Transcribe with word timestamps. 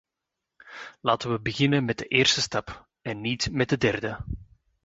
Laten 1.01 1.29
we 1.31 1.39
beginnen 1.39 1.85
met 1.85 1.97
de 1.97 2.05
eerste 2.05 2.41
stap, 2.41 2.87
en 3.01 3.21
niet 3.21 3.51
met 3.51 3.69
de 3.69 3.77
derde. 3.77 4.17